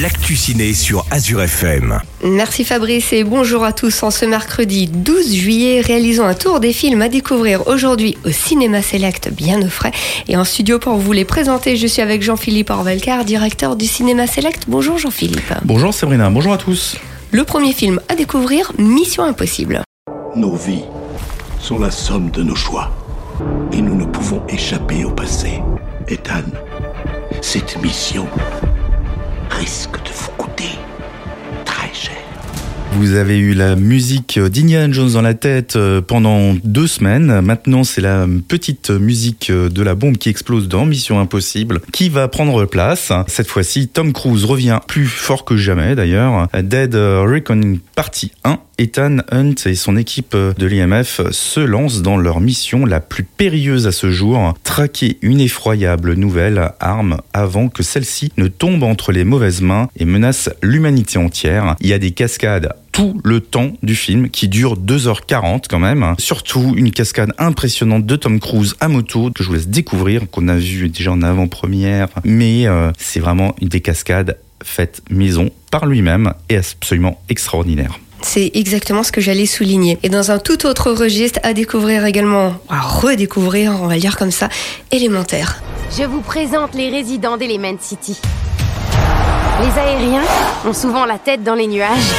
l'actu 0.00 0.34
ciné 0.34 0.74
sur 0.74 1.06
Azure 1.10 1.42
FM. 1.42 2.00
Merci 2.24 2.64
Fabrice 2.64 3.12
et 3.12 3.22
bonjour 3.22 3.64
à 3.64 3.72
tous. 3.72 4.02
En 4.02 4.10
ce 4.10 4.24
mercredi 4.24 4.88
12 4.88 5.34
juillet, 5.34 5.80
réalisons 5.80 6.24
un 6.24 6.34
tour 6.34 6.58
des 6.58 6.72
films 6.72 7.02
à 7.02 7.08
découvrir 7.08 7.68
aujourd'hui 7.68 8.16
au 8.24 8.30
Cinéma 8.30 8.82
Select 8.82 9.32
bien 9.32 9.62
au 9.62 9.68
frais. 9.68 9.92
Et 10.26 10.36
en 10.36 10.44
studio 10.44 10.78
pour 10.78 10.96
vous 10.96 11.12
les 11.12 11.24
présenter, 11.24 11.76
je 11.76 11.86
suis 11.86 12.02
avec 12.02 12.22
Jean-Philippe 12.22 12.70
Orvelcar, 12.70 13.24
directeur 13.24 13.76
du 13.76 13.86
Cinéma 13.86 14.26
Select. 14.26 14.64
Bonjour 14.66 14.98
Jean-Philippe. 14.98 15.54
Bonjour 15.64 15.94
Sabrina, 15.94 16.28
bonjour 16.28 16.54
à 16.54 16.58
tous. 16.58 16.96
Le 17.30 17.44
premier 17.44 17.72
film 17.72 18.00
à 18.08 18.14
découvrir, 18.16 18.72
Mission 18.78 19.22
Impossible. 19.24 19.82
Nos 20.34 20.56
vies 20.56 20.84
sont 21.60 21.78
la 21.78 21.90
somme 21.90 22.30
de 22.30 22.42
nos 22.42 22.56
choix. 22.56 22.90
Et 23.72 23.80
nous 23.80 23.94
ne 23.94 24.06
pouvons 24.06 24.42
échapper 24.48 25.04
au 25.04 25.10
passé. 25.10 25.60
Ethan, 26.08 26.42
cette 27.40 27.80
mission 27.82 28.26
risque 29.50 30.02
de 30.04 30.10
vous 30.12 30.30
coûter 30.36 30.78
très 31.64 31.92
cher. 31.92 32.16
Vous 32.92 33.14
avez 33.14 33.38
eu 33.38 33.54
la 33.54 33.74
musique 33.74 34.38
d'Indiana 34.38 34.92
Jones 34.92 35.12
dans 35.12 35.22
la 35.22 35.34
tête 35.34 35.74
euh, 35.76 36.00
pendant 36.00 36.54
deux 36.62 36.86
semaines. 36.86 37.40
Maintenant, 37.40 37.82
c'est 37.82 38.00
la 38.00 38.26
petite 38.46 38.90
musique 38.90 39.50
de 39.50 39.82
la 39.82 39.94
bombe 39.94 40.16
qui 40.16 40.28
explose 40.28 40.68
dans 40.68 40.86
Mission 40.86 41.18
Impossible 41.18 41.80
qui 41.92 42.08
va 42.08 42.28
prendre 42.28 42.64
place. 42.66 43.12
Cette 43.26 43.48
fois-ci, 43.48 43.88
Tom 43.88 44.12
Cruise 44.12 44.44
revient 44.44 44.78
plus 44.86 45.06
fort 45.06 45.44
que 45.44 45.56
jamais 45.56 45.94
d'ailleurs. 45.96 46.48
Dead 46.54 46.94
Reckoning 46.94 47.80
Partie 47.96 48.32
1 48.44 48.58
Ethan 48.78 49.18
Hunt 49.30 49.54
et 49.66 49.74
son 49.74 49.96
équipe 49.96 50.36
de 50.36 50.66
l'IMF 50.66 51.20
se 51.30 51.60
lancent 51.60 52.02
dans 52.02 52.16
leur 52.16 52.40
mission 52.40 52.86
la 52.86 53.00
plus 53.00 53.24
périlleuse 53.24 53.86
à 53.86 53.92
ce 53.92 54.10
jour, 54.10 54.54
traquer 54.64 55.18
une 55.22 55.40
effroyable 55.40 56.14
nouvelle 56.14 56.72
arme 56.80 57.18
avant 57.32 57.68
que 57.68 57.82
celle-ci 57.82 58.32
ne 58.36 58.48
tombe 58.48 58.82
entre 58.82 59.12
les 59.12 59.24
mauvaises 59.24 59.62
mains 59.62 59.88
et 59.96 60.04
menace 60.04 60.50
l'humanité 60.62 61.18
entière. 61.18 61.76
Il 61.80 61.88
y 61.88 61.92
a 61.92 61.98
des 61.98 62.10
cascades 62.10 62.72
tout 62.92 63.20
le 63.24 63.40
temps 63.40 63.72
du 63.82 63.96
film 63.96 64.30
qui 64.30 64.48
dure 64.48 64.78
2h40 64.78 65.64
quand 65.68 65.80
même. 65.80 66.14
Surtout 66.18 66.74
une 66.76 66.92
cascade 66.92 67.32
impressionnante 67.38 68.06
de 68.06 68.16
Tom 68.16 68.38
Cruise 68.38 68.76
à 68.80 68.88
moto 68.88 69.30
que 69.32 69.42
je 69.42 69.48
vous 69.48 69.54
laisse 69.54 69.68
découvrir, 69.68 70.30
qu'on 70.30 70.46
a 70.46 70.56
vu 70.56 70.88
déjà 70.88 71.10
en 71.10 71.22
avant-première. 71.22 72.08
Mais 72.24 72.66
euh, 72.66 72.92
c'est 72.96 73.20
vraiment 73.20 73.54
une 73.60 73.68
des 73.68 73.80
cascades 73.80 74.38
faites 74.62 75.02
maison 75.10 75.50
par 75.70 75.86
lui-même 75.86 76.32
et 76.48 76.56
absolument 76.56 77.20
extraordinaire. 77.28 77.98
C'est 78.24 78.50
exactement 78.54 79.02
ce 79.02 79.12
que 79.12 79.20
j'allais 79.20 79.44
souligner. 79.44 79.98
Et 80.02 80.08
dans 80.08 80.30
un 80.30 80.38
tout 80.38 80.64
autre 80.66 80.90
registre, 80.90 81.38
à 81.42 81.52
découvrir 81.52 82.06
également, 82.06 82.54
à 82.70 82.80
redécouvrir, 82.80 83.78
on 83.82 83.86
va 83.86 83.94
le 83.94 84.00
dire 84.00 84.16
comme 84.16 84.30
ça, 84.30 84.48
élémentaire. 84.90 85.62
Je 85.96 86.04
vous 86.04 86.22
présente 86.22 86.74
les 86.74 86.88
résidents 86.88 87.36
d'Element 87.36 87.76
City. 87.78 88.18
Les 89.62 89.78
aériens 89.78 90.24
ont 90.64 90.72
souvent 90.72 91.04
la 91.04 91.18
tête 91.18 91.44
dans 91.44 91.54
les 91.54 91.66
nuages. 91.66 92.12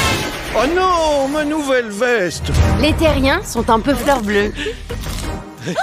Oh 0.55 0.67
non, 0.75 1.27
ma 1.27 1.43
nouvelle 1.43 1.89
veste 1.89 2.45
Les 2.79 2.93
terriens 2.93 3.41
sont 3.43 3.67
un 3.71 3.79
peu 3.79 3.95
fleurs 3.95 4.21
bleues. 4.21 4.53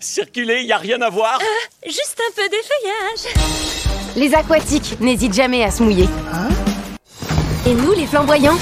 Circuler, 0.00 0.62
y 0.62 0.72
a 0.72 0.78
rien 0.78 1.00
à 1.00 1.08
voir 1.08 1.38
Juste 1.86 2.18
un 2.18 2.32
peu 2.34 2.42
d'effeuillage. 2.48 3.46
Les 4.16 4.34
aquatiques 4.34 5.00
n'hésitent 5.00 5.34
jamais 5.34 5.62
à 5.62 5.70
se 5.70 5.84
mouiller. 5.84 6.08
Et 7.64 7.74
nous, 7.74 7.92
les 7.92 8.06
flamboyants 8.06 8.58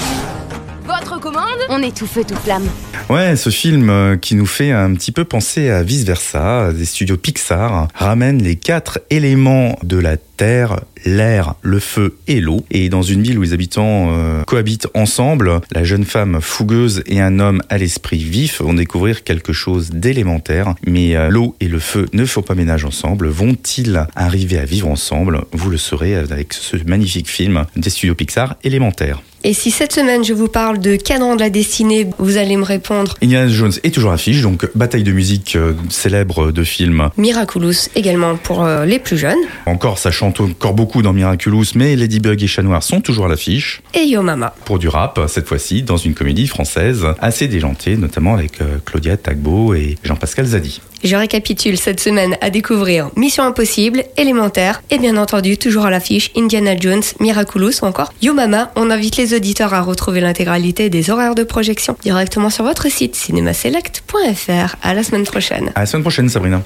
On 1.69 1.81
est 1.81 1.95
tout 1.95 2.07
feu, 2.07 2.23
tout 2.23 2.35
flamme. 2.35 2.67
Ouais, 3.09 3.37
ce 3.37 3.49
film 3.49 3.89
euh, 3.89 4.17
qui 4.17 4.35
nous 4.35 4.45
fait 4.45 4.71
un 4.71 4.93
petit 4.93 5.13
peu 5.13 5.23
penser 5.23 5.69
à 5.69 5.81
Vice 5.81 6.03
Versa, 6.03 6.73
des 6.73 6.83
studios 6.83 7.15
Pixar, 7.15 7.87
ramène 7.95 8.43
les 8.43 8.57
quatre 8.57 8.99
éléments 9.09 9.79
de 9.81 9.97
la 9.97 10.17
terre, 10.17 10.81
l'air, 11.05 11.55
le 11.61 11.79
feu 11.79 12.17
et 12.27 12.41
l'eau. 12.41 12.65
Et 12.69 12.89
dans 12.89 13.03
une 13.03 13.23
ville 13.23 13.39
où 13.39 13.43
les 13.43 13.53
habitants 13.53 14.09
euh, 14.11 14.43
cohabitent 14.43 14.87
ensemble, 14.93 15.61
la 15.71 15.85
jeune 15.85 16.03
femme 16.03 16.39
fougueuse 16.41 17.01
et 17.05 17.21
un 17.21 17.39
homme 17.39 17.61
à 17.69 17.77
l'esprit 17.77 18.17
vif 18.17 18.61
vont 18.61 18.73
découvrir 18.73 19.23
quelque 19.23 19.53
chose 19.53 19.91
d'élémentaire. 19.91 20.75
Mais 20.85 21.15
euh, 21.15 21.29
l'eau 21.29 21.55
et 21.61 21.69
le 21.69 21.79
feu 21.79 22.07
ne 22.11 22.25
font 22.25 22.41
pas 22.41 22.55
ménage 22.55 22.83
ensemble. 22.83 23.29
Vont-ils 23.29 24.05
arriver 24.17 24.57
à 24.57 24.65
vivre 24.65 24.89
ensemble? 24.89 25.45
Vous 25.53 25.69
le 25.69 25.77
saurez 25.77 26.15
avec 26.15 26.53
ce 26.53 26.75
magnifique 26.85 27.29
film 27.29 27.65
des 27.77 27.89
studios 27.89 28.15
Pixar, 28.15 28.57
élémentaire. 28.65 29.21
Et 29.43 29.53
si 29.53 29.71
cette 29.71 29.93
semaine 29.93 30.23
je 30.25 30.33
vous 30.33 30.47
parle 30.47 30.79
de 30.79 30.95
Cadran 30.95 31.35
de 31.35 31.41
la 31.41 31.49
destinée, 31.49 32.07
vous 32.17 32.37
allez 32.37 32.57
me 32.57 32.63
répondre 32.63 32.96
Indiana 33.21 33.47
Jones 33.47 33.73
est 33.83 33.93
toujours 33.93 34.11
affiche, 34.11 34.41
donc 34.41 34.67
bataille 34.75 35.03
de 35.03 35.11
musique 35.11 35.55
euh, 35.55 35.73
célèbre 35.89 36.51
de 36.51 36.63
film. 36.63 37.09
Miraculous 37.17 37.89
également 37.95 38.35
pour 38.37 38.63
euh, 38.63 38.85
les 38.85 38.99
plus 38.99 39.17
jeunes. 39.17 39.37
Encore, 39.65 39.97
ça 39.97 40.11
chante 40.11 40.39
encore 40.39 40.73
beaucoup 40.73 41.01
dans 41.01 41.13
Miraculous, 41.13 41.65
mais 41.75 41.95
Ladybug 41.95 42.41
et 42.41 42.47
Chat 42.47 42.63
Noir 42.63 42.83
sont 42.83 43.01
toujours 43.01 43.25
à 43.25 43.29
l'affiche. 43.29 43.81
Et 43.93 44.03
Yo 44.03 44.21
Mama. 44.21 44.53
Pour 44.65 44.79
du 44.79 44.87
rap, 44.87 45.19
cette 45.27 45.47
fois-ci, 45.47 45.83
dans 45.83 45.97
une 45.97 46.13
comédie 46.13 46.47
française 46.47 47.05
assez 47.19 47.47
déjantée, 47.47 47.97
notamment 47.97 48.33
avec 48.33 48.61
euh, 48.61 48.77
Claudia 48.85 49.17
Tagbo 49.17 49.73
et 49.73 49.97
Jean-Pascal 50.03 50.45
Zadi. 50.45 50.81
Je 51.03 51.15
récapitule 51.15 51.77
cette 51.77 51.99
semaine 51.99 52.37
à 52.41 52.49
découvrir 52.49 53.09
Mission 53.15 53.43
Impossible, 53.43 54.03
Élémentaire 54.17 54.81
et 54.89 54.97
bien 54.97 55.17
entendu 55.17 55.57
toujours 55.57 55.85
à 55.85 55.89
l'affiche 55.89 56.31
Indiana 56.35 56.77
Jones, 56.77 57.03
Miraculous 57.19 57.81
ou 57.81 57.85
encore 57.85 58.13
Yo 58.21 58.33
Mama. 58.33 58.71
On 58.75 58.89
invite 58.89 59.17
les 59.17 59.33
auditeurs 59.33 59.73
à 59.73 59.81
retrouver 59.81 60.21
l'intégralité 60.21 60.89
des 60.89 61.09
horaires 61.09 61.35
de 61.35 61.43
projection 61.43 61.97
directement 62.01 62.49
sur 62.49 62.63
votre 62.63 62.89
site 62.89 63.15
cinémaselect.fr. 63.15 64.75
À 64.81 64.93
la 64.93 65.03
semaine 65.03 65.23
prochaine. 65.23 65.71
À 65.75 65.81
la 65.81 65.85
semaine 65.85 66.03
prochaine, 66.03 66.29
Sabrina. 66.29 66.61